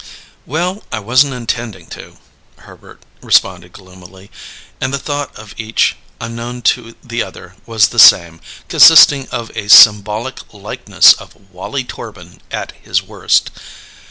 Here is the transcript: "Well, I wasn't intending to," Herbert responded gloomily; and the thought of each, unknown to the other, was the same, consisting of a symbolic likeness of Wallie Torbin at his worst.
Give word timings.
"Well, 0.47 0.83
I 0.91 0.97
wasn't 0.97 1.35
intending 1.35 1.85
to," 1.91 2.17
Herbert 2.57 3.03
responded 3.21 3.71
gloomily; 3.71 4.31
and 4.81 4.91
the 4.91 4.97
thought 4.97 5.29
of 5.35 5.53
each, 5.59 5.95
unknown 6.19 6.63
to 6.73 6.95
the 7.03 7.21
other, 7.21 7.55
was 7.67 7.89
the 7.89 7.99
same, 7.99 8.41
consisting 8.67 9.29
of 9.29 9.51
a 9.55 9.69
symbolic 9.69 10.55
likeness 10.55 11.13
of 11.13 11.37
Wallie 11.51 11.83
Torbin 11.83 12.41
at 12.49 12.71
his 12.81 13.03
worst. 13.03 13.51